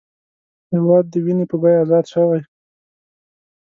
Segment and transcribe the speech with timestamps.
[0.71, 2.41] هېواد د وینې په بیه ازاد شوی